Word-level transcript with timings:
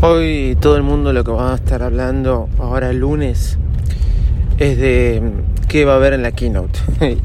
Hoy 0.00 0.56
todo 0.60 0.76
el 0.76 0.84
mundo 0.84 1.12
lo 1.12 1.24
que 1.24 1.32
va 1.32 1.50
a 1.50 1.56
estar 1.56 1.82
hablando 1.82 2.48
ahora 2.60 2.90
el 2.90 2.98
lunes 2.98 3.58
es 4.58 4.78
de 4.78 5.20
qué 5.66 5.84
va 5.84 5.94
a 5.94 5.96
haber 5.96 6.12
en 6.12 6.22
la 6.22 6.30
keynote. 6.30 6.78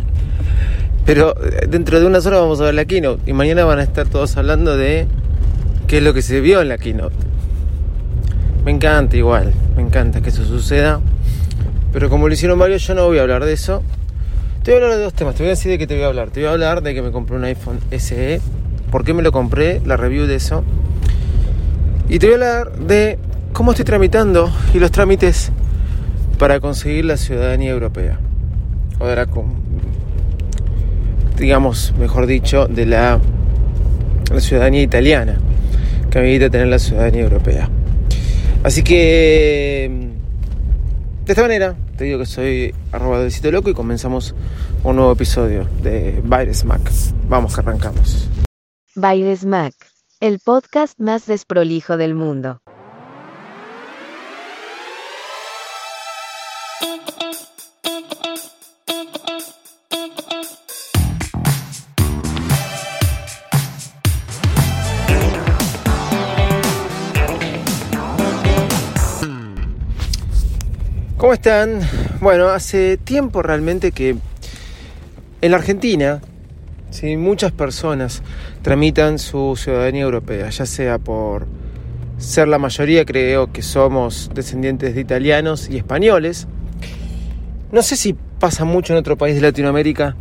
Pero 1.06 1.36
eh, 1.40 1.68
dentro 1.70 2.00
de 2.00 2.08
unas 2.08 2.26
horas 2.26 2.40
vamos 2.40 2.60
a 2.62 2.64
ver 2.64 2.74
la 2.74 2.86
keynote 2.86 3.30
y 3.30 3.34
mañana 3.34 3.64
van 3.64 3.78
a 3.78 3.84
estar 3.84 4.08
todos 4.08 4.38
hablando 4.38 4.76
de 4.76 5.06
qué 5.86 5.98
es 5.98 6.04
lo 6.04 6.16
que 6.16 6.24
se 6.24 6.42
vio 6.42 6.62
en 6.62 6.70
la 6.70 6.80
keynote. 6.80 7.16
Me 8.66 8.72
encanta 8.72 9.18
igual, 9.18 9.54
me 9.76 9.84
encanta 9.84 10.22
que 10.22 10.30
eso 10.30 10.44
suceda. 10.44 11.00
Pero 11.92 12.10
como 12.10 12.28
lo 12.28 12.34
hicieron 12.34 12.58
varios, 12.58 12.82
yo 12.88 12.96
no 12.96 13.06
voy 13.06 13.20
a 13.20 13.22
hablar 13.22 13.46
de 13.46 13.54
eso. 13.54 13.84
Te 14.64 14.72
voy 14.72 14.82
a 14.82 14.84
hablar 14.86 14.98
de 14.98 15.04
dos 15.04 15.14
temas. 15.14 15.36
Te 15.36 15.44
voy 15.44 15.50
a 15.50 15.52
decir 15.52 15.70
de 15.70 15.78
qué 15.78 15.86
te 15.86 15.94
voy 15.94 16.06
a 16.06 16.08
hablar. 16.08 16.32
Te 16.32 16.40
voy 16.40 16.50
a 16.50 16.54
hablar 16.54 16.82
de 16.82 16.96
que 16.96 17.04
me 17.04 17.12
compré 17.12 17.36
un 17.36 17.44
iPhone 17.44 17.78
SE. 17.96 18.42
¿Por 18.90 19.04
qué 19.04 19.14
me 19.14 19.22
lo 19.22 19.32
compré? 19.32 19.80
La 19.86 19.96
review 19.96 20.26
de 20.26 20.36
eso 20.38 20.64
y 22.14 22.20
te 22.20 22.28
voy 22.28 22.34
a 22.34 22.36
hablar 22.36 22.78
de 22.78 23.18
cómo 23.54 23.72
estoy 23.72 23.86
tramitando 23.86 24.54
y 24.72 24.78
los 24.78 24.92
trámites 24.92 25.52
para 26.38 26.60
conseguir 26.60 27.06
la 27.06 27.18
ciudadanía 27.18 27.72
europea. 27.72 28.20
O 29.00 29.08
de 29.08 29.16
la, 29.16 29.28
digamos, 31.38 31.92
mejor 31.98 32.28
dicho, 32.28 32.68
de 32.68 32.86
la, 32.86 33.20
la 34.32 34.40
ciudadanía 34.42 34.84
italiana, 34.84 35.40
que 36.12 36.20
me 36.20 36.30
evita 36.30 36.52
tener 36.52 36.68
la 36.68 36.78
ciudadanía 36.78 37.24
europea. 37.24 37.68
Así 38.64 38.84
que, 38.84 39.90
de 41.26 41.32
esta 41.32 41.42
manera, 41.42 41.76
te 41.98 42.04
digo 42.04 42.20
que 42.20 42.28
soy 42.28 42.76
arroba 42.92 43.22
del 43.22 43.32
sitio 43.32 43.52
loco 43.52 43.72
y 43.72 43.74
comenzamos 43.74 44.36
un 44.84 44.98
nuevo 44.98 45.14
episodio 45.14 45.68
de 45.82 46.22
Baires 46.24 46.64
Mac. 46.64 46.92
Vamos 47.28 47.56
que 47.56 47.62
arrancamos. 47.62 48.30
Baires 48.94 49.46
Mac 49.46 49.74
el 50.24 50.40
podcast 50.40 50.98
más 51.02 51.26
desprolijo 51.26 51.98
del 51.98 52.16
mundo. 52.16 52.62
¿Cómo 71.18 71.34
están? 71.34 71.82
Bueno, 72.22 72.48
hace 72.48 72.96
tiempo 72.96 73.42
realmente 73.42 73.92
que 73.92 74.16
en 75.42 75.52
la 75.52 75.58
Argentina 75.58 76.22
¿sí? 76.94 77.18
Muchas 77.18 77.52
personas 77.52 78.22
tramitan 78.62 79.20
su 79.20 79.56
ciudadanía 79.58 80.04
europea, 80.04 80.50
ya 80.50 80.66
sea 80.66 81.00
por 81.00 81.48
ser 82.18 82.48
la 82.48 82.60
mayoría, 82.60 83.04
creo 83.04 83.52
que 83.52 83.62
somos 83.62 84.32
descendientes 84.34 84.96
de 84.96 85.02
italianos 85.02 85.70
y 85.70 85.78
españoles. 85.78 86.48
No 87.72 87.82
sé 87.82 87.96
si 87.96 88.16
pasa 88.40 88.64
mucho 88.64 88.94
en 88.94 89.00
otro 89.00 89.18
país 89.18 89.36
de 89.36 89.42
Latinoamérica 89.42 90.16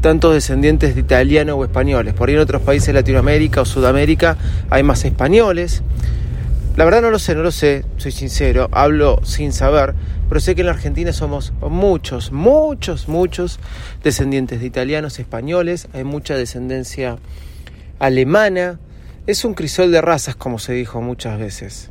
tantos 0.00 0.32
descendientes 0.32 0.94
de 0.94 1.00
italianos 1.02 1.56
o 1.58 1.64
españoles. 1.64 2.14
Por 2.14 2.28
ahí 2.28 2.34
en 2.34 2.40
otros 2.40 2.62
países 2.62 2.88
de 2.88 2.94
Latinoamérica 2.94 3.60
o 3.60 3.64
Sudamérica 3.66 4.36
hay 4.70 4.82
más 4.82 5.04
españoles. 5.04 5.82
La 6.76 6.84
verdad 6.84 7.02
no 7.02 7.10
lo 7.10 7.18
sé, 7.18 7.34
no 7.34 7.42
lo 7.42 7.50
sé, 7.50 7.84
soy 7.96 8.12
sincero, 8.12 8.68
hablo 8.70 9.20
sin 9.24 9.52
saber, 9.52 9.94
pero 10.28 10.40
sé 10.40 10.54
que 10.54 10.60
en 10.60 10.66
la 10.66 10.72
Argentina 10.72 11.12
somos 11.12 11.52
muchos, 11.60 12.30
muchos, 12.30 13.08
muchos 13.08 13.58
descendientes 14.04 14.60
de 14.60 14.66
italianos, 14.66 15.18
españoles, 15.18 15.88
hay 15.92 16.04
mucha 16.04 16.36
descendencia 16.36 17.18
alemana, 17.98 18.78
es 19.26 19.44
un 19.44 19.54
crisol 19.54 19.90
de 19.90 20.00
razas 20.00 20.36
como 20.36 20.58
se 20.60 20.72
dijo 20.72 21.02
muchas 21.02 21.38
veces. 21.40 21.90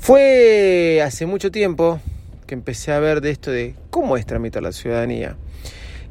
Fue 0.00 1.02
hace 1.04 1.26
mucho 1.26 1.50
tiempo 1.50 2.00
que 2.46 2.54
empecé 2.54 2.92
a 2.92 2.98
ver 2.98 3.20
de 3.20 3.30
esto 3.30 3.50
de 3.50 3.74
cómo 3.90 4.16
es 4.16 4.24
tramitar 4.24 4.62
la 4.62 4.72
ciudadanía. 4.72 5.36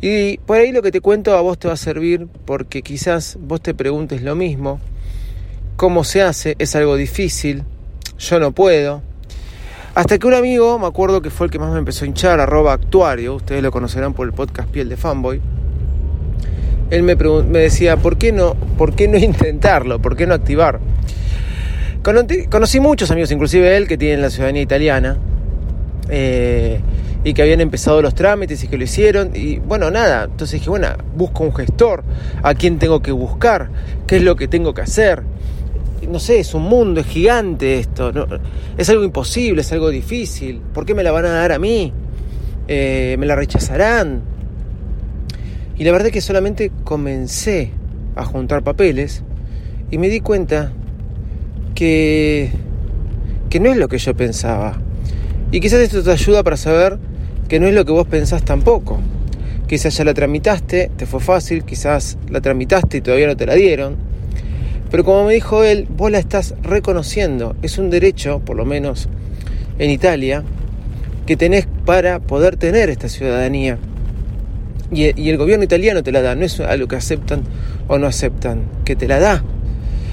Y 0.02 0.38
por 0.38 0.58
ahí 0.58 0.72
lo 0.72 0.84
que 0.84 0.92
te 0.92 1.02
cuento 1.02 1.36
a 1.36 1.42
vos 1.42 1.58
te 1.58 1.68
va 1.68 1.74
a 1.74 1.78
servir 1.78 2.28
porque 2.46 2.84
quizás 2.84 3.38
vos 3.42 3.60
te 3.60 3.74
preguntes 3.74 4.22
lo 4.22 4.36
mismo. 4.36 4.80
¿Cómo 5.78 6.04
se 6.04 6.24
hace? 6.24 6.56
Es 6.58 6.76
algo 6.76 6.96
difícil. 6.96 7.64
Yo 8.18 8.40
no 8.40 8.52
puedo. 8.52 9.04
Hasta 9.94 10.18
que 10.18 10.26
un 10.26 10.34
amigo, 10.34 10.80
me 10.80 10.88
acuerdo 10.88 11.22
que 11.22 11.30
fue 11.30 11.46
el 11.46 11.52
que 11.52 11.60
más 11.60 11.72
me 11.72 11.78
empezó 11.78 12.04
a 12.04 12.08
hinchar, 12.08 12.40
arroba 12.40 12.74
actuario, 12.74 13.36
ustedes 13.36 13.62
lo 13.62 13.70
conocerán 13.70 14.16
por 14.16 14.26
el 14.26 14.34
podcast 14.34 14.68
Piel 14.70 14.90
de 14.90 14.98
Fanboy. 14.98 15.40
Él 16.90 17.04
me, 17.04 17.16
decía, 17.60 17.96
¿por 17.96 18.18
qué, 18.18 18.32
no, 18.32 18.56
¿por 18.76 18.96
qué 18.96 19.08
no 19.08 19.18
intentarlo? 19.20 20.02
¿Por 20.02 20.16
qué 20.16 20.26
no 20.26 20.34
activar? 20.34 20.80
Conocí 22.02 22.80
muchos 22.80 23.12
amigos, 23.12 23.30
inclusive 23.32 23.78
él, 23.78 23.88
que 23.88 24.00
tienen 24.00 24.24
la 24.24 24.32
ciudadanía 24.32 24.64
italiana. 24.64 25.18
Eh, 26.10 26.82
y 27.24 27.34
que 27.34 27.42
habían 27.44 27.62
empezado 27.62 28.02
los 28.02 28.16
trámites 28.16 28.64
y 28.64 28.68
que 28.68 28.80
lo 28.80 28.84
hicieron. 28.84 29.30
Y 29.36 29.60
bueno, 29.60 29.92
nada, 29.92 30.24
entonces 30.24 30.60
dije, 30.60 30.72
bueno, 30.72 30.88
busco 31.16 31.44
un 31.44 31.54
gestor, 31.54 32.04
a 32.42 32.56
quién 32.56 32.80
tengo 32.80 33.04
que 33.04 33.12
buscar, 33.12 33.70
qué 34.08 34.16
es 34.16 34.24
lo 34.24 34.36
que 34.36 34.48
tengo 34.48 34.74
que 34.74 34.82
hacer 34.82 35.24
no 36.06 36.20
sé, 36.20 36.40
es 36.40 36.54
un 36.54 36.64
mundo, 36.64 37.02
es 37.02 37.08
gigante 37.08 37.80
esto, 37.80 38.12
es 38.78 38.90
algo 38.90 39.04
imposible, 39.04 39.62
es 39.62 39.72
algo 39.72 39.90
difícil, 39.90 40.62
¿por 40.74 40.86
qué 40.86 40.94
me 40.94 41.04
la 41.04 41.12
van 41.12 41.26
a 41.26 41.30
dar 41.30 41.52
a 41.52 41.60
mí? 41.60 41.92
Eh, 42.68 43.16
¿Me 43.18 43.26
la 43.26 43.36
rechazarán? 43.36 44.22
Y 45.78 45.84
la 45.84 45.92
verdad 45.92 46.08
es 46.08 46.14
que 46.14 46.22
solamente 46.22 46.72
comencé 46.84 47.72
a 48.16 48.26
juntar 48.26 48.64
papeles 48.64 49.24
y 49.90 49.98
me 49.98 50.10
di 50.10 50.20
cuenta 50.20 50.72
que, 51.76 52.50
que 53.50 53.60
no 53.60 53.72
es 53.72 53.78
lo 53.78 53.88
que 53.88 53.98
yo 53.98 54.16
pensaba. 54.16 54.80
Y 55.52 55.60
quizás 55.60 55.80
esto 55.80 56.04
te 56.04 56.12
ayuda 56.12 56.44
para 56.44 56.58
saber 56.58 56.98
que 57.48 57.60
no 57.60 57.68
es 57.68 57.74
lo 57.74 57.86
que 57.86 57.92
vos 57.92 58.08
pensás 58.08 58.44
tampoco. 58.44 59.00
Quizás 59.68 59.96
ya 59.98 60.04
la 60.04 60.14
tramitaste, 60.14 60.92
te 60.96 61.06
fue 61.06 61.20
fácil, 61.20 61.64
quizás 61.64 62.18
la 62.30 62.42
tramitaste 62.42 62.98
y 62.98 63.02
todavía 63.02 63.28
no 63.28 63.38
te 63.38 63.46
la 63.46 63.54
dieron 63.54 64.07
pero 64.90 65.04
como 65.04 65.26
me 65.26 65.34
dijo 65.34 65.64
él, 65.64 65.86
vos 65.90 66.12
la 66.12 66.20
estás 66.20 66.56
reconociendo. 66.62 67.56
Es 67.62 67.78
un 67.78 67.90
derecho, 67.90 68.40
por 68.40 68.56
lo 68.56 68.64
menos 68.66 69.10
en 69.80 69.90
Italia, 69.90 70.44
que 71.26 71.36
tenés 71.36 71.68
para 71.86 72.20
poder 72.20 72.56
tener 72.56 72.90
esta 72.90 73.10
ciudadanía. 73.10 73.78
Y, 74.92 75.30
el 75.30 75.38
gobierno 75.38 75.66
italiano 75.66 76.02
te 76.02 76.14
la 76.14 76.22
da, 76.22 76.36
no 76.36 76.46
es 76.46 76.58
algo 76.62 76.88
que 76.88 76.96
aceptan 76.96 77.44
o 77.90 77.98
no 77.98 78.08
aceptan, 78.08 78.64
que 78.86 78.96
te 78.96 79.06
la 79.08 79.20
da. 79.20 79.44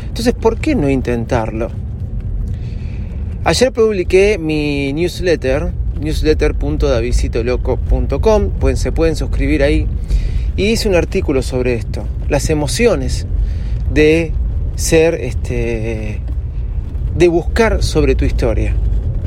Entonces, 0.09 0.35
¿por 0.35 0.59
qué 0.59 0.75
no 0.75 0.91
intentarlo? 0.91 1.71
Ayer 3.45 3.73
publiqué 3.73 4.39
mi 4.39 4.93
newsletter, 4.93 5.71
newsletter.davisitoloco.com, 6.01 8.51
se 8.75 8.91
pueden 8.91 9.15
suscribir 9.15 9.63
ahí, 9.63 9.87
y 10.57 10.65
hice 10.67 10.89
un 10.89 10.97
artículo 10.97 11.43
sobre 11.43 11.75
esto, 11.75 12.05
las 12.29 12.51
emociones 12.51 13.27
de 13.93 14.33
ser 14.77 15.15
este 15.15 16.21
de 17.17 17.29
buscar 17.29 17.83
sobre 17.83 18.15
tu 18.15 18.25
historia. 18.25 18.75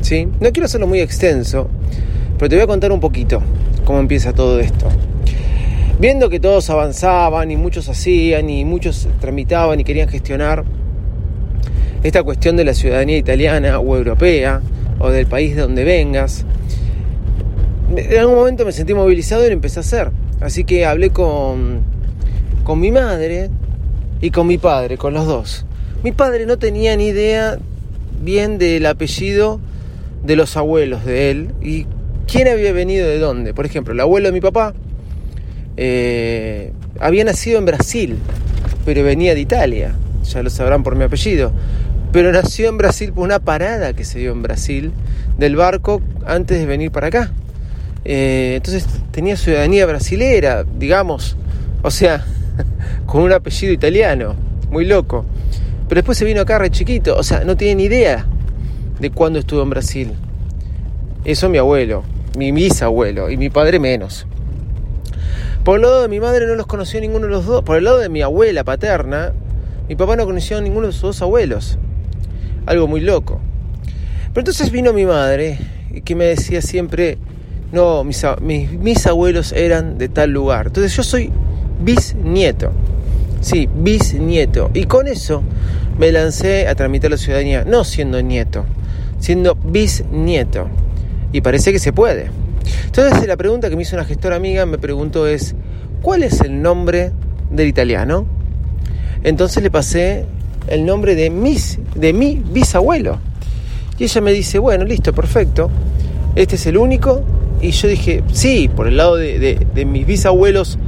¿sí? 0.02 0.28
No 0.40 0.52
quiero 0.52 0.66
hacerlo 0.66 0.86
muy 0.86 1.00
extenso, 1.00 1.68
pero 2.38 2.48
te 2.48 2.56
voy 2.56 2.64
a 2.64 2.66
contar 2.66 2.92
un 2.92 3.00
poquito 3.00 3.42
cómo 3.84 4.00
empieza 4.00 4.32
todo 4.32 4.60
esto. 4.60 4.88
Viendo 5.98 6.28
que 6.28 6.38
todos 6.38 6.70
avanzaban 6.70 7.50
y 7.50 7.56
muchos 7.56 7.88
hacían 7.88 8.50
y 8.50 8.64
muchos 8.64 9.08
tramitaban 9.20 9.80
y 9.80 9.84
querían 9.84 10.08
gestionar 10.08 10.64
esta 12.04 12.22
cuestión 12.22 12.56
de 12.56 12.64
la 12.64 12.74
ciudadanía 12.74 13.16
italiana 13.16 13.80
o 13.80 13.96
europea 13.96 14.60
o 15.00 15.10
del 15.10 15.26
país 15.26 15.56
de 15.56 15.62
donde 15.62 15.82
vengas, 15.84 16.44
en 17.96 18.18
algún 18.18 18.36
momento 18.36 18.64
me 18.64 18.72
sentí 18.72 18.94
movilizado 18.94 19.44
y 19.44 19.48
lo 19.48 19.54
empecé 19.54 19.80
a 19.80 19.82
hacer. 19.82 20.10
Así 20.40 20.62
que 20.62 20.86
hablé 20.86 21.10
con, 21.10 21.80
con 22.62 22.78
mi 22.78 22.92
madre, 22.92 23.50
y 24.20 24.30
con 24.30 24.46
mi 24.46 24.58
padre, 24.58 24.96
con 24.96 25.14
los 25.14 25.26
dos. 25.26 25.64
Mi 26.02 26.12
padre 26.12 26.46
no 26.46 26.58
tenía 26.58 26.96
ni 26.96 27.08
idea 27.08 27.58
bien 28.22 28.58
del 28.58 28.86
apellido 28.86 29.60
de 30.24 30.36
los 30.36 30.56
abuelos 30.56 31.04
de 31.04 31.30
él 31.30 31.54
y 31.62 31.86
quién 32.30 32.48
había 32.48 32.72
venido 32.72 33.06
de 33.08 33.18
dónde. 33.18 33.54
Por 33.54 33.66
ejemplo, 33.66 33.92
el 33.92 34.00
abuelo 34.00 34.28
de 34.28 34.32
mi 34.32 34.40
papá 34.40 34.74
eh, 35.76 36.72
había 37.00 37.24
nacido 37.24 37.58
en 37.58 37.64
Brasil. 37.64 38.18
pero 38.84 39.02
venía 39.04 39.34
de 39.34 39.40
Italia, 39.40 39.94
ya 40.24 40.42
lo 40.42 40.50
sabrán 40.50 40.82
por 40.82 40.96
mi 40.96 41.04
apellido. 41.04 41.52
Pero 42.12 42.32
nació 42.32 42.68
en 42.68 42.78
Brasil 42.78 43.12
por 43.12 43.24
una 43.24 43.38
parada 43.38 43.92
que 43.92 44.04
se 44.04 44.18
dio 44.18 44.32
en 44.32 44.42
Brasil 44.42 44.92
del 45.36 45.56
barco 45.56 46.00
antes 46.26 46.58
de 46.58 46.66
venir 46.66 46.90
para 46.90 47.08
acá. 47.08 47.32
Eh, 48.04 48.54
entonces 48.56 48.86
tenía 49.10 49.36
ciudadanía 49.36 49.84
brasilera, 49.84 50.64
digamos, 50.64 51.36
o 51.82 51.90
sea, 51.90 52.24
con 53.08 53.22
un 53.22 53.32
apellido 53.32 53.72
italiano, 53.72 54.36
muy 54.70 54.84
loco. 54.84 55.24
Pero 55.88 56.00
después 56.00 56.18
se 56.18 56.26
vino 56.26 56.42
acá 56.42 56.58
re 56.58 56.70
chiquito, 56.70 57.16
o 57.16 57.22
sea, 57.22 57.42
no 57.42 57.56
tiene 57.56 57.76
ni 57.76 57.84
idea 57.84 58.26
de 59.00 59.10
cuándo 59.10 59.38
estuvo 59.38 59.62
en 59.62 59.70
Brasil. 59.70 60.12
Eso 61.24 61.48
mi 61.48 61.56
abuelo, 61.56 62.04
mi 62.36 62.52
bisabuelo 62.52 63.30
y 63.30 63.38
mi 63.38 63.48
padre 63.48 63.78
menos. 63.78 64.26
Por 65.64 65.76
el 65.76 65.82
lado 65.82 66.02
de 66.02 66.08
mi 66.08 66.20
madre 66.20 66.46
no 66.46 66.54
los 66.54 66.66
conoció 66.66 67.00
ninguno 67.00 67.24
de 67.24 67.32
los 67.32 67.46
dos. 67.46 67.62
Por 67.64 67.78
el 67.78 67.84
lado 67.84 67.96
de 67.96 68.10
mi 68.10 68.20
abuela 68.20 68.62
paterna, 68.62 69.32
mi 69.88 69.96
papá 69.96 70.14
no 70.14 70.26
conoció 70.26 70.58
a 70.58 70.60
ninguno 70.60 70.88
de 70.88 70.92
sus 70.92 71.02
dos 71.02 71.22
abuelos. 71.22 71.78
Algo 72.66 72.88
muy 72.88 73.00
loco. 73.00 73.40
Pero 74.34 74.40
entonces 74.42 74.70
vino 74.70 74.92
mi 74.92 75.06
madre, 75.06 75.58
que 76.04 76.14
me 76.14 76.26
decía 76.26 76.60
siempre, 76.60 77.16
no, 77.72 78.04
mis, 78.04 78.22
mis, 78.42 79.06
abuelos 79.06 79.52
eran 79.52 79.96
de 79.96 80.10
tal 80.10 80.30
lugar. 80.30 80.66
Entonces 80.66 80.94
yo 80.94 81.02
soy 81.02 81.32
bisnieto. 81.80 82.70
Sí, 83.40 83.68
bisnieto. 83.72 84.70
Y 84.74 84.84
con 84.84 85.08
eso 85.08 85.42
me 85.98 86.12
lancé 86.12 86.68
a 86.68 86.74
tramitar 86.74 87.10
la 87.10 87.16
ciudadanía, 87.16 87.64
no 87.64 87.84
siendo 87.84 88.20
nieto, 88.22 88.64
siendo 89.18 89.54
bisnieto. 89.54 90.68
Y 91.32 91.40
parece 91.40 91.72
que 91.72 91.78
se 91.78 91.92
puede. 91.92 92.30
Entonces 92.86 93.26
la 93.26 93.36
pregunta 93.36 93.70
que 93.70 93.76
me 93.76 93.82
hizo 93.82 93.96
una 93.96 94.04
gestora 94.04 94.36
amiga 94.36 94.66
me 94.66 94.78
preguntó 94.78 95.26
es, 95.26 95.54
¿cuál 96.02 96.22
es 96.22 96.40
el 96.40 96.60
nombre 96.60 97.12
del 97.50 97.68
italiano? 97.68 98.26
Entonces 99.22 99.62
le 99.62 99.70
pasé 99.70 100.26
el 100.68 100.84
nombre 100.84 101.14
de, 101.14 101.30
mis, 101.30 101.78
de 101.94 102.12
mi 102.12 102.36
bisabuelo. 102.36 103.18
Y 103.98 104.04
ella 104.04 104.20
me 104.20 104.32
dice, 104.32 104.58
bueno, 104.58 104.84
listo, 104.84 105.12
perfecto. 105.12 105.70
Este 106.36 106.56
es 106.56 106.66
el 106.66 106.76
único. 106.76 107.24
Y 107.60 107.72
yo 107.72 107.88
dije, 107.88 108.22
sí, 108.32 108.68
por 108.68 108.86
el 108.86 108.96
lado 108.96 109.16
de, 109.16 109.66
mis 109.86 110.06
bisabuelos, 110.06 110.78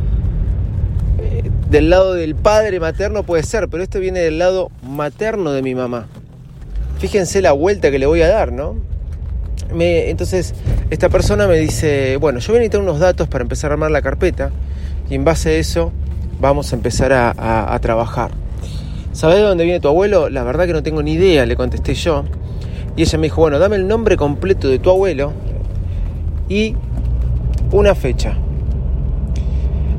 del 1.71 1.89
lado 1.89 2.15
del 2.15 2.35
padre 2.35 2.81
materno 2.81 3.23
puede 3.23 3.45
ser, 3.45 3.69
pero 3.69 3.83
este 3.83 4.01
viene 4.01 4.19
del 4.21 4.39
lado 4.39 4.71
materno 4.83 5.53
de 5.53 5.63
mi 5.63 5.77
mamá. 5.77 6.09
Fíjense 6.99 7.41
la 7.41 7.53
vuelta 7.53 7.91
que 7.91 7.99
le 7.99 8.07
voy 8.07 8.23
a 8.23 8.29
dar, 8.29 8.53
¿no? 8.53 8.77
entonces, 9.73 10.53
esta 10.91 11.09
persona 11.09 11.47
me 11.47 11.57
dice, 11.57 12.17
bueno, 12.17 12.41
yo 12.41 12.49
voy 12.49 12.57
a 12.57 12.59
necesitar 12.61 12.81
unos 12.81 12.99
datos 12.99 13.29
para 13.29 13.43
empezar 13.43 13.71
a 13.71 13.75
armar 13.75 13.93
la 13.93 14.03
carpeta 14.03 14.51
y 15.09 15.15
en 15.15 15.25
base 15.25 15.51
a 15.51 15.53
eso 15.53 15.93
vamos 16.41 16.73
a 16.73 16.77
empezar 16.77 17.13
a, 17.13 17.79
trabajar. 17.81 18.33
¿Sabes 19.13 19.37
de 19.37 19.43
dónde 19.43 19.63
viene 19.63 19.79
tu 19.79 19.87
abuelo? 19.87 20.29
La 20.29 20.43
verdad 20.43 20.67
que 20.67 20.73
no 20.73 20.83
tengo 20.83 21.05
ni 21.05 21.13
idea, 21.13 21.47
le 21.47 21.55
contesté 21.55 21.95
yo. 21.95 22.25
Y 22.97 23.03
ella 23.03 23.19
me 23.19 23.29
dijo, 23.29 23.41
bueno, 23.43 23.61
dame 23.61 23.77
el 23.77 23.87
nombre 23.87 24.17
completo 24.17 24.69
de 24.69 24.81
tu 24.81 24.91
abuelo 24.91 25.33
y 26.49 26.75
una 27.71 27.95
fecha. 27.95 28.37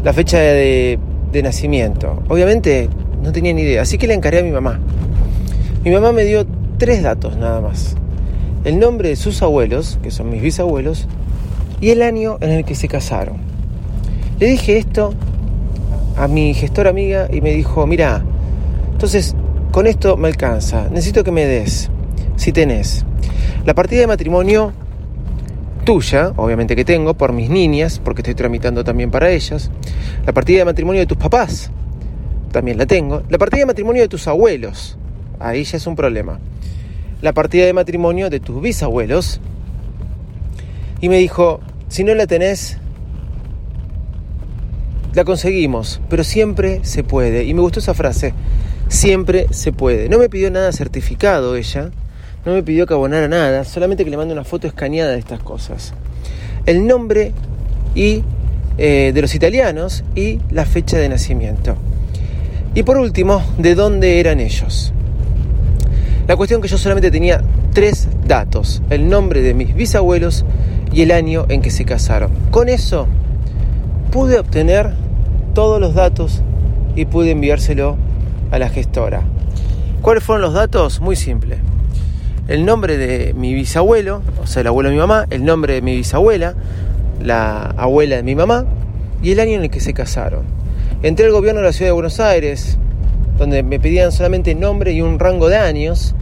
La 0.04 0.12
fecha 0.12 0.38
de, 0.38 1.00
de 1.32 1.44
nacimiento. 1.44 2.24
Obviamente 2.30 2.90
no 3.24 3.32
tenía 3.32 3.54
ni 3.54 3.62
idea, 3.62 3.82
así 3.82 3.98
que 3.98 4.08
le 4.08 4.14
encaré 4.14 4.40
a 4.40 4.44
mi 4.44 4.52
mamá. 4.52 4.80
Mi 5.84 5.92
mamá 5.92 6.12
me 6.12 6.24
dio 6.24 6.46
tres 6.78 7.04
datos 7.04 7.38
nada 7.38 7.62
más 7.62 7.96
el 8.64 8.80
nombre 8.80 9.10
de 9.10 9.16
sus 9.16 9.42
abuelos, 9.42 9.98
que 10.04 10.12
son 10.12 10.30
mis 10.30 10.42
bisabuelos, 10.42 11.08
y 11.80 11.90
el 11.90 12.02
año 12.02 12.38
en 12.42 12.52
el 12.52 12.66
que 12.66 12.76
se 12.76 12.88
casaron. 12.88 13.38
Le 14.40 14.48
dije 14.48 14.78
esto 14.78 15.14
a 16.16 16.28
mi 16.28 16.54
gestora 16.54 16.92
amiga 16.92 17.28
y 17.32 17.42
me 17.42 17.52
dijo, 17.52 17.88
mira, 17.88 18.24
entonces 18.92 19.36
con 19.72 19.88
esto 19.88 20.18
me 20.18 20.28
alcanza, 20.28 20.90
necesito 20.90 21.24
que 21.24 21.32
me 21.32 21.46
des, 21.46 21.90
si 22.36 22.52
tenés, 22.52 23.06
la 23.66 23.74
partida 23.74 24.02
de 24.02 24.08
matrimonio 24.08 24.74
tuya, 25.84 26.34
obviamente 26.36 26.76
que 26.76 26.86
tengo, 26.86 27.14
por 27.14 27.34
mis 27.34 27.50
niñas, 27.50 28.00
porque 28.04 28.22
estoy 28.22 28.36
tramitando 28.36 28.84
también 28.84 29.12
para 29.12 29.30
ellas, 29.32 29.72
la 30.26 30.34
partida 30.34 30.60
de 30.60 30.66
matrimonio 30.66 31.02
de 31.02 31.08
tus 31.08 31.18
papás, 31.18 31.72
también 32.52 32.78
la 32.78 32.86
tengo, 32.86 33.24
la 33.30 33.38
partida 33.38 33.62
de 33.62 33.66
matrimonio 33.68 34.02
de 34.02 34.08
tus 34.08 34.28
abuelos, 34.28 34.98
ahí 35.40 35.64
ya 35.64 35.78
es 35.78 35.88
un 35.88 35.96
problema 35.96 36.40
la 37.22 37.34
partida 37.34 37.66
de 37.66 37.74
matrimonio 37.74 38.30
de 38.30 38.40
tus 38.40 38.62
bisabuelos. 38.62 39.40
Y 41.00 41.10
me 41.10 41.18
dijo, 41.18 41.62
si 41.88 42.04
no 42.04 42.14
la 42.14 42.28
tenés, 42.28 42.78
la 45.14 45.24
conseguimos, 45.24 46.02
pero 46.10 46.24
siempre 46.24 46.80
se 46.84 47.04
puede. 47.04 47.44
Y 47.46 47.54
me 47.54 47.62
gustó 47.62 47.80
esa 47.80 47.94
frase, 47.94 48.34
siempre 48.88 49.48
se 49.52 49.72
puede. 49.72 50.10
No 50.10 50.18
me 50.18 50.30
pidió 50.30 50.52
nada 50.52 50.72
certificado 50.72 51.56
ella, 51.56 51.92
no 52.46 52.54
me 52.54 52.64
pidió 52.64 52.86
que 52.88 52.94
abonara 52.94 53.28
nada, 53.28 53.64
solamente 53.64 54.04
que 54.04 54.10
le 54.10 54.18
mande 54.18 54.34
una 54.34 54.44
foto 54.44 54.68
escaneada 54.68 55.12
de 55.12 55.20
estas 55.20 55.42
cosas. 55.42 55.94
El 56.66 56.88
nombre 56.88 57.34
y 57.96 58.24
eh, 58.78 59.12
de 59.14 59.22
los 59.22 59.36
italianos 59.36 60.04
y 60.16 60.40
la 60.50 60.66
fecha 60.66 60.98
de 60.98 61.10
nacimiento. 61.10 61.76
Y 62.74 62.84
por 62.84 62.98
último, 62.98 63.44
de 63.58 63.76
dónde 63.76 64.20
eran 64.20 64.40
ellos. 64.40 64.94
La 66.28 66.36
cuestión 66.36 66.62
que 66.62 66.68
yo 66.68 66.78
solamente 66.78 67.12
tenía 67.12 67.42
tres 67.74 68.08
datos, 68.26 68.82
el 68.90 69.10
nombre 69.10 69.42
de 69.42 69.54
mis 69.54 69.76
bisabuelos 69.76 70.46
y 70.94 71.02
el 71.02 71.12
año 71.12 71.46
en 71.50 71.62
que 71.62 71.70
se 71.70 71.86
casaron. 71.86 72.32
Con 72.50 72.70
eso 72.70 73.08
pude 74.12 74.40
obtener 74.40 74.92
todos 75.54 75.80
los 75.80 75.94
datos 75.94 76.42
y 76.96 77.06
pude 77.06 77.32
enviárselo 77.32 77.98
a 78.52 78.60
la 78.60 78.70
gestora. 78.70 79.24
¿Cuáles 80.02 80.24
fueron 80.24 80.42
los 80.42 80.54
datos? 80.54 81.02
Muy 81.02 81.16
simple. 81.16 81.58
El 82.48 82.66
nombre 82.66 82.98
de 82.98 83.34
mi 83.34 83.54
bisabuelo, 83.54 84.22
o 84.42 84.48
sea, 84.48 84.62
el 84.62 84.68
abuelo 84.68 84.90
de 84.90 84.96
mi 84.96 85.02
mamá, 85.02 85.26
el 85.30 85.46
nombre 85.46 85.76
de 85.76 85.82
mi 85.82 85.96
bisabuela, 85.96 86.56
la 87.24 87.62
abuela 87.78 88.18
de 88.18 88.24
mi 88.24 88.36
mamá 88.36 88.66
y 89.22 89.32
el 89.32 89.40
año 89.40 89.54
en 89.54 89.64
el 89.64 89.70
que 89.70 89.80
se 89.80 89.94
casaron. 89.94 90.44
Entré 91.04 91.28
al 91.28 91.32
gobierno 91.32 91.62
de 91.62 91.68
la 91.68 91.74
ciudad 91.74 91.90
de 91.90 91.94
Buenos 91.94 92.20
Aires, 92.20 92.78
donde 93.38 93.64
me 93.64 93.80
pedían 93.80 94.12
solamente 94.12 94.54
nombre 94.56 94.92
y 94.92 95.02
un 95.02 95.20
rango 95.20 95.50
de 95.50 95.58
años, 95.58 96.16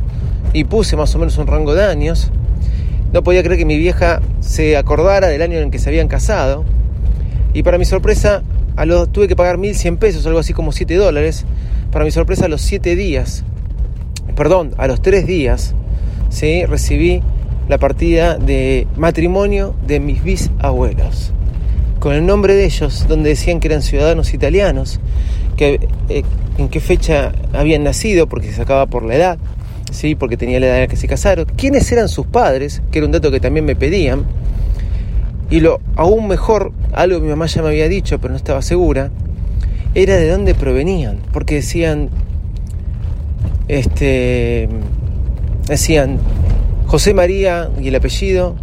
y 0.54 0.66
puse 0.66 0.96
más 0.96 1.14
o 1.16 1.20
menos 1.20 1.38
un 1.38 1.48
rango 1.48 1.74
de 1.74 1.84
años. 1.84 2.32
No 3.12 3.24
podía 3.24 3.42
creer 3.42 3.58
que 3.58 3.66
mi 3.66 3.78
vieja 3.78 4.22
se 4.40 4.78
acordara 4.78 5.28
del 5.28 5.42
año 5.42 5.58
en 5.58 5.72
que 5.72 5.80
se 5.80 5.90
habían 5.90 6.08
casado. 6.08 6.64
Y 7.54 7.64
para 7.64 7.78
mi 7.78 7.86
sorpresa, 7.86 8.44
tuve 9.12 9.28
que 9.28 9.36
pagar 9.36 9.58
1.100 9.58 9.98
pesos, 9.98 10.26
algo 10.28 10.40
así 10.40 10.54
como 10.54 10.72
7 10.72 10.96
dólares. 10.96 11.46
Para 11.92 12.06
mi 12.06 12.12
sorpresa, 12.12 12.46
a 12.46 12.50
los 12.50 12.62
7 12.62 12.96
días, 12.96 13.44
perdón, 14.36 14.74
a 14.78 14.88
los 14.88 15.02
3 15.02 15.26
días, 15.26 15.74
¿sí? 16.30 16.66
recibí 16.66 17.22
la 17.68 17.78
partida 17.78 18.38
de 18.38 18.88
matrimonio 18.96 19.76
de 19.86 20.00
mis 20.00 20.24
bisabuelos. 20.24 21.34
Con 22.00 22.14
el 22.14 22.26
nombre 22.26 22.56
de 22.56 22.66
ellos, 22.66 23.08
donde 23.08 23.30
decían 23.30 23.60
que 23.60 23.68
eran 23.68 23.82
ciudadanos 23.82 24.34
italianos, 24.34 25.00
que, 25.58 25.88
eh, 26.08 26.24
en 26.58 26.70
qué 26.70 26.80
fecha 26.80 27.34
habían 27.54 27.84
nacido, 27.84 28.28
porque 28.28 28.48
se 28.48 28.54
sacaba 28.54 28.86
por 28.86 29.04
la 29.04 29.16
edad 29.16 29.40
¿sí? 29.92 30.16
porque 30.16 30.38
tenía 30.38 30.60
la 30.60 30.68
edad 30.68 30.76
en 30.76 30.82
la 30.84 30.88
que 30.88 30.96
se 30.96 31.08
casaron, 31.08 31.46
quiénes 31.58 31.92
eran 31.92 32.10
sus 32.10 32.26
padres, 32.26 32.82
que 32.92 33.00
era 33.00 33.06
un 33.06 33.12
dato 33.12 33.32
que 33.32 33.40
también 33.40 33.66
me 33.66 33.76
pedían, 33.76 34.26
y 35.50 35.60
lo 35.62 35.80
aún 35.96 36.28
mejor, 36.28 36.72
algo 36.94 37.18
que 37.18 37.24
mi 37.24 37.30
mamá 37.30 37.48
ya 37.48 37.62
me 37.62 37.70
había 37.70 37.88
dicho, 37.90 38.20
pero 38.20 38.32
no 38.32 38.38
estaba 38.38 38.62
segura, 38.62 39.12
era 39.96 40.16
de 40.16 40.30
dónde 40.30 40.54
provenían, 40.56 41.20
porque 41.34 41.56
decían, 41.56 42.10
este, 43.68 44.70
decían 45.70 46.18
José 46.88 47.14
María 47.14 47.70
y 47.80 47.88
el 47.88 47.96
apellido 47.96 48.56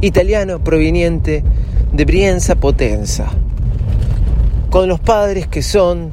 italiano 0.00 0.58
proveniente 0.58 1.44
de 1.92 2.04
Brienza 2.06 2.56
Potenza, 2.56 3.26
con 4.70 4.88
los 4.88 4.98
padres 4.98 5.46
que 5.46 5.62
son 5.62 6.12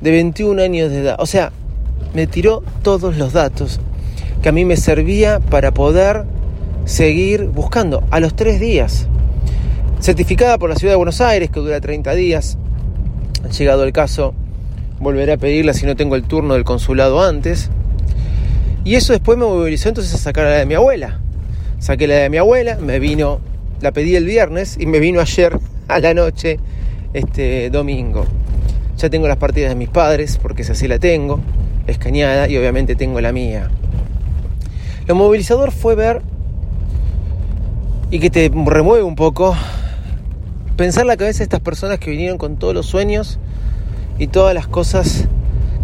de 0.00 0.10
21 0.10 0.62
años 0.62 0.90
de 0.90 1.00
edad, 1.00 1.16
o 1.18 1.26
sea, 1.26 1.50
me 2.14 2.26
tiró 2.26 2.62
todos 2.82 3.16
los 3.16 3.32
datos 3.32 3.80
que 4.42 4.50
a 4.50 4.52
mí 4.52 4.64
me 4.64 4.76
servía 4.76 5.40
para 5.40 5.72
poder 5.72 6.24
seguir 6.84 7.46
buscando 7.46 8.04
a 8.10 8.20
los 8.20 8.36
tres 8.36 8.60
días. 8.60 9.08
Certificada 10.00 10.58
por 10.58 10.70
la 10.70 10.76
ciudad 10.76 10.92
de 10.92 10.96
Buenos 10.96 11.20
Aires, 11.20 11.50
que 11.50 11.58
dura 11.58 11.80
30 11.80 12.14
días. 12.14 12.56
Llegado 13.58 13.82
el 13.82 13.92
caso, 13.92 14.32
volveré 15.00 15.32
a 15.32 15.36
pedirla 15.38 15.72
si 15.72 15.86
no 15.86 15.96
tengo 15.96 16.14
el 16.14 16.22
turno 16.22 16.54
del 16.54 16.64
consulado 16.64 17.20
antes. 17.20 17.70
Y 18.88 18.94
eso 18.94 19.12
después 19.12 19.36
me 19.36 19.44
movilizó 19.44 19.90
entonces 19.90 20.14
a 20.14 20.16
sacar 20.16 20.46
a 20.46 20.48
la 20.48 20.56
de 20.56 20.64
mi 20.64 20.72
abuela. 20.72 21.20
Saqué 21.78 22.06
la 22.06 22.14
de 22.14 22.30
mi 22.30 22.38
abuela, 22.38 22.78
me 22.80 22.98
vino, 22.98 23.38
la 23.82 23.92
pedí 23.92 24.16
el 24.16 24.24
viernes 24.24 24.78
y 24.80 24.86
me 24.86 24.98
vino 24.98 25.20
ayer 25.20 25.58
a 25.88 25.98
la 26.00 26.14
noche, 26.14 26.58
este 27.12 27.68
domingo. 27.68 28.24
Ya 28.96 29.10
tengo 29.10 29.28
las 29.28 29.36
partidas 29.36 29.68
de 29.68 29.74
mis 29.74 29.90
padres, 29.90 30.38
porque 30.40 30.64
si 30.64 30.72
así 30.72 30.88
la 30.88 30.98
tengo, 30.98 31.38
escaneada, 31.86 32.48
y 32.48 32.56
obviamente 32.56 32.96
tengo 32.96 33.20
la 33.20 33.30
mía. 33.30 33.68
Lo 35.06 35.14
movilizador 35.14 35.70
fue 35.70 35.94
ver 35.94 36.22
y 38.10 38.20
que 38.20 38.30
te 38.30 38.50
remueve 38.50 39.02
un 39.02 39.16
poco 39.16 39.54
pensar 40.78 41.04
la 41.04 41.18
cabeza 41.18 41.40
de 41.40 41.44
estas 41.44 41.60
personas 41.60 41.98
que 41.98 42.10
vinieron 42.10 42.38
con 42.38 42.56
todos 42.56 42.72
los 42.72 42.86
sueños 42.86 43.38
y 44.18 44.28
todas 44.28 44.54
las 44.54 44.66
cosas 44.66 45.26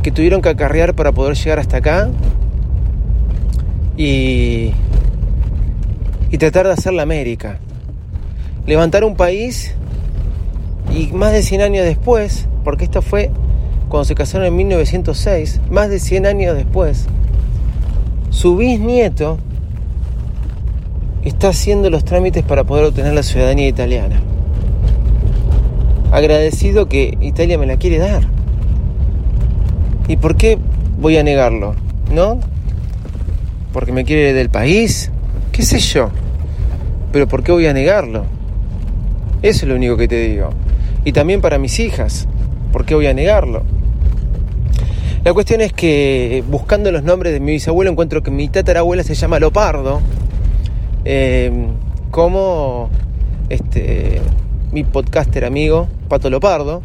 que 0.02 0.10
tuvieron 0.10 0.40
que 0.40 0.48
acarrear 0.48 0.94
para 0.94 1.12
poder 1.12 1.36
llegar 1.36 1.58
hasta 1.58 1.76
acá 1.76 2.08
y, 3.96 4.72
y 6.30 6.38
tratar 6.38 6.66
de 6.66 6.72
hacer 6.72 6.92
la 6.92 7.02
América. 7.02 7.58
Levantar 8.66 9.04
un 9.04 9.16
país 9.16 9.74
y 10.94 11.08
más 11.12 11.32
de 11.32 11.42
100 11.42 11.60
años 11.60 11.84
después, 11.84 12.48
porque 12.64 12.84
esto 12.84 13.02
fue 13.02 13.30
cuando 13.88 14.04
se 14.04 14.14
casaron 14.14 14.46
en 14.46 14.56
1906, 14.56 15.60
más 15.70 15.88
de 15.90 16.00
100 16.00 16.26
años 16.26 16.56
después, 16.56 17.06
su 18.30 18.56
bisnieto 18.56 19.38
está 21.24 21.48
haciendo 21.48 21.90
los 21.90 22.04
trámites 22.04 22.42
para 22.42 22.64
poder 22.64 22.86
obtener 22.86 23.14
la 23.14 23.22
ciudadanía 23.22 23.68
italiana. 23.68 24.20
Agradecido 26.10 26.88
que 26.88 27.16
Italia 27.20 27.58
me 27.58 27.66
la 27.66 27.76
quiere 27.76 27.98
dar. 27.98 28.22
¿Y 30.08 30.16
por 30.16 30.36
qué 30.36 30.58
voy 30.98 31.16
a 31.16 31.22
negarlo? 31.22 31.74
¿No? 32.12 32.40
Porque 33.74 33.92
me 33.92 34.04
quiere 34.04 34.32
del 34.32 34.48
país, 34.48 35.10
qué 35.52 35.62
sé 35.62 35.80
yo. 35.80 36.10
Pero 37.12 37.28
¿por 37.28 37.42
qué 37.42 37.52
voy 37.52 37.66
a 37.66 37.72
negarlo? 37.72 38.24
Eso 39.42 39.66
es 39.66 39.68
lo 39.68 39.74
único 39.74 39.96
que 39.96 40.08
te 40.08 40.16
digo. 40.28 40.50
Y 41.04 41.12
también 41.12 41.40
para 41.42 41.58
mis 41.58 41.80
hijas, 41.80 42.26
¿por 42.72 42.86
qué 42.86 42.94
voy 42.94 43.08
a 43.08 43.12
negarlo? 43.12 43.64
La 45.24 45.34
cuestión 45.34 45.60
es 45.60 45.72
que 45.72 46.44
buscando 46.48 46.92
los 46.92 47.02
nombres 47.02 47.32
de 47.32 47.40
mi 47.40 47.52
bisabuelo 47.52 47.90
encuentro 47.90 48.22
que 48.22 48.30
mi 48.30 48.48
tatarabuela 48.48 49.02
se 49.02 49.14
llama 49.14 49.40
Lopardo, 49.40 50.00
eh, 51.04 51.50
como 52.10 52.90
este, 53.48 54.20
mi 54.70 54.84
podcaster 54.84 55.44
amigo, 55.44 55.88
Pato 56.08 56.30
Lopardo, 56.30 56.82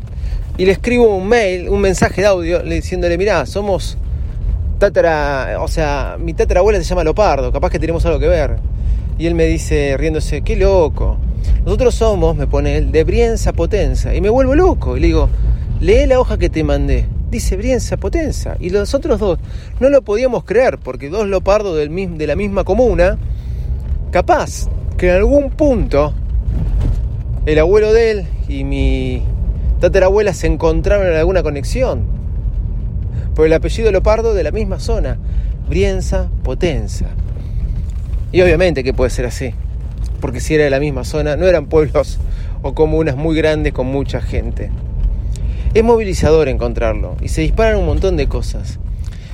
y 0.58 0.66
le 0.66 0.72
escribo 0.72 1.16
un 1.16 1.28
mail, 1.28 1.70
un 1.70 1.82
mensaje 1.82 2.22
de 2.22 2.28
audio, 2.28 2.64
diciéndole, 2.64 3.18
mirá, 3.18 3.46
somos 3.46 3.98
tatara, 4.80 5.58
o 5.60 5.68
sea, 5.68 6.18
mi 6.20 6.34
tatarabuela 6.34 6.80
se 6.80 6.86
llama 6.86 7.04
Lopardo, 7.04 7.52
capaz 7.52 7.70
que 7.70 7.80
tenemos 7.80 8.04
algo 8.06 8.20
que 8.20 8.28
ver. 8.28 8.58
Y 9.20 9.28
él 9.28 9.36
me 9.36 9.46
dice, 9.46 9.96
riéndose, 9.98 10.42
qué 10.42 10.56
loco. 10.56 11.18
Nosotros 11.64 11.94
somos, 11.94 12.36
me 12.36 12.48
pone 12.48 12.78
él, 12.78 12.92
de 12.92 13.04
Brienza 13.04 13.54
Potenza. 13.54 14.16
Y 14.16 14.22
me 14.22 14.30
vuelvo 14.30 14.56
loco. 14.56 14.98
Y 14.98 15.02
le 15.02 15.08
digo, 15.08 15.30
lee 15.80 16.08
la 16.08 16.20
hoja 16.20 16.38
que 16.38 16.50
te 16.50 16.64
mandé 16.64 17.06
dice 17.30 17.58
Brienza 17.58 17.98
Potenza. 17.98 18.58
Y 18.60 18.70
los 18.70 18.94
otros 18.94 19.20
dos 19.20 19.40
no 19.80 19.90
lo 19.90 20.02
podíamos 20.02 20.44
creer, 20.44 20.78
porque 20.78 21.10
dos 21.10 21.28
lopardos 21.28 21.78
del, 21.78 22.18
de 22.18 22.28
la 22.28 22.36
misma 22.36 22.64
comuna, 22.64 23.18
capaz 24.12 24.68
que 24.98 25.10
en 25.10 25.16
algún 25.16 25.50
punto 25.52 26.14
el 27.46 27.60
abuelo 27.60 27.94
de 27.94 28.12
él 28.12 28.26
y 28.48 28.64
mi 28.64 29.24
tatarabuela 29.80 30.34
se 30.34 30.48
encontraron 30.48 31.08
en 31.08 31.14
alguna 31.14 31.44
conexión. 31.44 32.19
Por 33.36 33.46
el 33.46 33.54
apellido 33.54 33.92
Lopardo 33.92 34.34
de 34.34 34.44
la 34.44 34.52
misma 34.52 34.80
zona, 34.80 35.18
Brienza 35.68 36.30
Potenza. 36.44 37.08
Y 38.32 38.42
obviamente 38.42 38.84
que 38.84 38.94
puede 38.94 39.10
ser 39.10 39.26
así, 39.26 39.54
porque 40.20 40.40
si 40.40 40.56
era 40.56 40.64
de 40.64 40.70
la 40.70 40.80
misma 40.80 41.04
zona, 41.04 41.36
no 41.36 41.48
eran 41.48 41.68
pueblos 41.68 42.20
o 42.62 42.74
comunas 42.74 43.16
muy 43.16 43.36
grandes 43.36 43.74
con 43.74 43.88
mucha 43.88 44.22
gente. 44.22 44.72
Es 45.74 45.84
movilizador 45.84 46.48
encontrarlo 46.48 47.16
y 47.22 47.30
se 47.30 47.42
disparan 47.42 47.78
un 47.78 47.86
montón 47.86 48.18
de 48.18 48.28
cosas. 48.28 48.80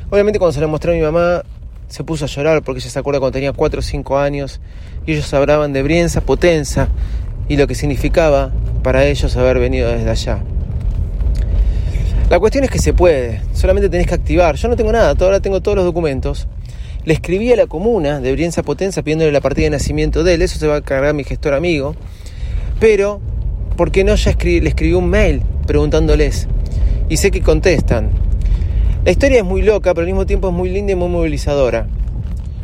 Obviamente 0.10 0.38
cuando 0.38 0.54
se 0.54 0.62
lo 0.62 0.68
mostré 0.68 0.92
a 0.92 0.96
mi 0.96 1.02
mamá 1.02 1.44
se 1.88 2.04
puso 2.04 2.26
a 2.26 2.28
llorar 2.28 2.62
porque 2.64 2.80
ella 2.80 2.90
se 2.90 3.00
acuerda 3.00 3.20
cuando 3.20 3.34
tenía 3.34 3.54
4 3.54 3.80
o 3.80 3.82
5 3.82 4.18
años 4.18 4.60
y 5.06 5.14
ellos 5.14 5.34
hablaban 5.34 5.72
de 5.72 5.84
Brienza, 5.84 6.22
Potenza 6.22 6.90
y 7.48 7.58
lo 7.58 7.68
que 7.68 7.76
significaba 7.76 8.52
para 8.84 9.06
ellos 9.06 9.36
haber 9.38 9.60
venido 9.60 9.90
desde 9.90 10.10
allá. 10.10 10.44
La 12.30 12.40
cuestión 12.40 12.64
es 12.64 12.72
que 12.72 12.80
se 12.80 12.94
puede, 12.94 13.42
solamente 13.54 13.90
tenés 13.90 14.08
que 14.08 14.16
activar. 14.16 14.56
Yo 14.56 14.68
no 14.68 14.76
tengo 14.76 14.92
nada, 14.92 15.14
ahora 15.20 15.40
tengo 15.40 15.62
todos 15.62 15.76
los 15.76 15.86
documentos. 15.86 16.48
Le 17.04 17.14
escribí 17.14 17.52
a 17.52 17.56
la 17.56 17.68
comuna 17.68 18.20
de 18.20 18.32
Brienza 18.32 18.64
Potenza 18.64 19.04
pidiéndole 19.04 19.32
la 19.32 19.42
partida 19.42 19.66
de 19.66 19.70
nacimiento 19.70 20.24
de 20.24 20.34
él, 20.34 20.42
eso 20.42 20.58
se 20.58 20.68
va 20.68 20.78
a 20.78 20.82
cargar 20.82 21.14
mi 21.14 21.24
gestor 21.24 21.54
amigo. 21.54 21.96
Pero, 22.80 23.22
¿por 23.78 23.92
qué 23.92 24.04
no 24.04 24.16
ya 24.16 24.36
le 24.42 24.68
escribí 24.68 24.94
un 24.94 25.10
mail 25.10 25.44
preguntándoles. 25.66 26.48
Y 27.10 27.18
sé 27.18 27.32
que 27.32 27.42
contestan. 27.42 28.10
La 29.04 29.12
historia 29.12 29.40
es 29.40 29.46
muy 29.46 29.62
loca, 29.62 29.94
pero 29.94 30.02
al 30.02 30.08
mismo 30.08 30.26
tiempo 30.26 30.48
es 30.48 30.54
muy 30.54 30.70
linda 30.70 30.94
y 30.94 30.96
muy 30.96 31.10
movilizadora. 31.10 31.88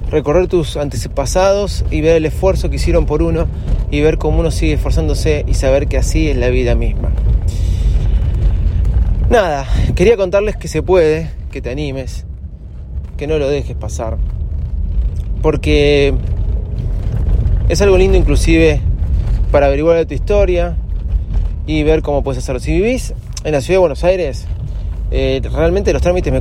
Recorrer 0.09 0.47
tus 0.47 0.75
antepasados 0.77 1.85
y 1.91 2.01
ver 2.01 2.17
el 2.17 2.25
esfuerzo 2.25 2.69
que 2.69 2.77
hicieron 2.77 3.05
por 3.05 3.21
uno 3.21 3.47
y 3.91 4.01
ver 4.01 4.17
cómo 4.17 4.39
uno 4.39 4.51
sigue 4.51 4.73
esforzándose 4.73 5.45
y 5.47 5.53
saber 5.53 5.87
que 5.87 5.97
así 5.97 6.29
es 6.29 6.37
la 6.37 6.49
vida 6.49 6.75
misma. 6.75 7.11
Nada, 9.31 9.65
quería 9.95 10.17
contarles 10.17 10.57
que 10.57 10.67
se 10.67 10.83
puede, 10.83 11.31
que 11.51 11.61
te 11.61 11.71
animes, 11.71 12.25
que 13.17 13.25
no 13.25 13.39
lo 13.39 13.47
dejes 13.47 13.75
pasar. 13.75 14.17
Porque 15.41 16.13
es 17.69 17.81
algo 17.81 17.97
lindo 17.97 18.17
inclusive 18.17 18.81
para 19.51 19.67
averiguar 19.67 20.05
tu 20.05 20.13
historia, 20.13 20.75
y 21.65 21.83
ver 21.83 22.01
cómo 22.01 22.23
puedes 22.23 22.43
hacerlo. 22.43 22.59
Si 22.59 22.73
vivís 22.73 23.13
en 23.43 23.53
la 23.53 23.61
ciudad 23.61 23.75
de 23.75 23.79
Buenos 23.79 24.03
Aires, 24.03 24.45
eh, 25.11 25.41
realmente 25.53 25.93
los 25.93 26.01
trámites 26.01 26.33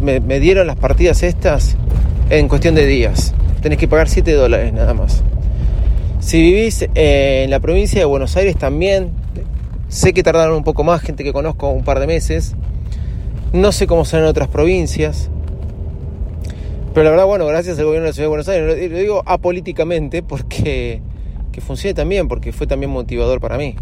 me, 0.00 0.40
dieron 0.40 0.66
las 0.66 0.76
partidas 0.76 1.22
estas 1.22 1.76
en 2.30 2.48
cuestión 2.48 2.74
de 2.74 2.86
días. 2.86 3.34
Tenés 3.60 3.78
que 3.78 3.88
pagar 3.88 4.08
7 4.08 4.32
dólares 4.32 4.72
nada 4.72 4.94
más. 4.94 5.22
Si 6.20 6.40
vivís 6.40 6.88
en 6.94 7.50
la 7.50 7.60
provincia 7.60 7.98
de 7.98 8.04
Buenos 8.04 8.36
Aires 8.36 8.56
también, 8.56 9.10
sé 9.88 10.12
que 10.12 10.22
tardaron 10.22 10.56
un 10.56 10.64
poco 10.64 10.84
más, 10.84 11.00
gente 11.00 11.24
que 11.24 11.32
conozco 11.32 11.70
un 11.70 11.84
par 11.84 12.00
de 12.00 12.06
meses. 12.06 12.54
No 13.52 13.72
sé 13.72 13.86
cómo 13.86 14.04
son 14.04 14.20
en 14.20 14.26
otras 14.26 14.48
provincias. 14.48 15.30
Pero 16.94 17.04
la 17.04 17.10
verdad, 17.10 17.26
bueno, 17.26 17.46
gracias 17.46 17.78
al 17.78 17.84
gobierno 17.84 18.04
de 18.04 18.10
la 18.10 18.12
ciudad 18.12 18.24
de 18.24 18.28
Buenos 18.28 18.48
Aires, 18.48 18.90
lo 18.90 18.98
digo 18.98 19.22
apolíticamente 19.26 20.22
porque 20.22 21.00
que 21.52 21.60
funcione 21.60 21.94
también, 21.94 22.28
porque 22.28 22.52
fue 22.52 22.66
también 22.66 22.90
motivador 22.90 23.40
para 23.40 23.58
mí. 23.58 23.74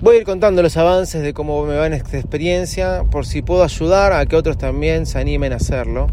Voy 0.00 0.16
a 0.16 0.18
ir 0.20 0.24
contando 0.24 0.62
los 0.62 0.76
avances 0.76 1.22
de 1.22 1.34
cómo 1.34 1.64
me 1.66 1.76
va 1.76 1.86
en 1.86 1.92
esta 1.92 2.18
experiencia, 2.18 3.04
por 3.10 3.26
si 3.26 3.42
puedo 3.42 3.62
ayudar 3.62 4.12
a 4.12 4.24
que 4.26 4.36
otros 4.36 4.56
también 4.56 5.06
se 5.06 5.18
animen 5.18 5.52
a 5.52 5.56
hacerlo. 5.56 6.08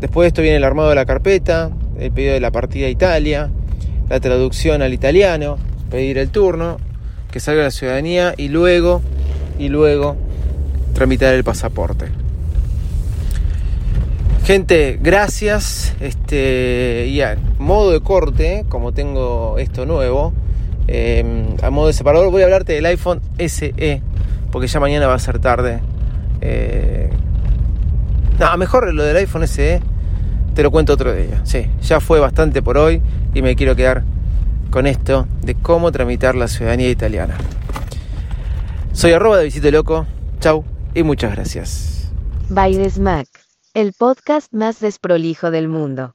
Después 0.00 0.24
de 0.24 0.28
esto 0.28 0.42
viene 0.42 0.56
el 0.56 0.64
armado 0.64 0.88
de 0.88 0.96
la 0.96 1.06
carpeta, 1.06 1.70
el 1.98 2.10
pedido 2.10 2.34
de 2.34 2.40
la 2.40 2.50
partida 2.50 2.86
a 2.86 2.90
Italia, 2.90 3.50
la 4.08 4.18
traducción 4.18 4.82
al 4.82 4.92
italiano, 4.92 5.58
pedir 5.90 6.18
el 6.18 6.30
turno, 6.30 6.78
que 7.34 7.40
salga 7.40 7.64
la 7.64 7.70
ciudadanía 7.70 8.32
y 8.38 8.48
luego, 8.48 9.02
y 9.58 9.68
luego 9.68 10.16
tramitar 10.94 11.34
el 11.34 11.44
pasaporte. 11.44 12.06
Gente, 14.44 14.98
gracias. 15.02 15.94
Este, 16.00 17.08
y 17.10 17.20
a 17.20 17.36
modo 17.58 17.90
de 17.90 18.00
corte, 18.00 18.64
como 18.70 18.92
tengo 18.92 19.58
esto 19.58 19.84
nuevo, 19.84 20.32
Em, 20.86 21.56
a 21.62 21.70
modo 21.70 21.86
de 21.86 21.92
separador 21.94 22.30
voy 22.30 22.42
a 22.42 22.44
hablarte 22.44 22.74
del 22.74 22.84
iPhone 22.86 23.20
SE, 23.38 24.02
porque 24.50 24.68
ya 24.68 24.80
mañana 24.80 25.06
va 25.06 25.14
a 25.14 25.18
ser 25.18 25.38
tarde. 25.38 25.80
Eh, 26.40 27.10
mejor 28.58 28.92
lo 28.92 29.02
del 29.02 29.16
iPhone 29.16 29.46
SE 29.46 29.80
te 30.54 30.62
lo 30.62 30.70
cuento 30.70 30.92
otro 30.92 31.14
día. 31.14 31.40
Sí, 31.44 31.66
ya 31.82 32.00
fue 32.00 32.20
bastante 32.20 32.62
por 32.62 32.76
hoy 32.76 33.00
y 33.32 33.42
me 33.42 33.56
quiero 33.56 33.74
quedar 33.74 34.04
con 34.70 34.86
esto 34.86 35.26
de 35.42 35.54
cómo 35.54 35.92
tramitar 35.92 36.34
la 36.34 36.48
ciudadanía 36.48 36.90
italiana. 36.90 37.36
Soy 38.92 39.12
arroba 39.12 39.38
de 39.38 39.44
Visito 39.44 39.70
Loco. 39.70 40.06
Chau 40.40 40.64
y 40.94 41.02
muchas 41.02 41.32
gracias. 41.32 42.10
By 42.48 42.78
Mac, 42.98 43.26
el 43.74 43.92
podcast 43.92 44.52
más 44.52 44.80
desprolijo 44.80 45.50
del 45.50 45.68
mundo. 45.68 46.14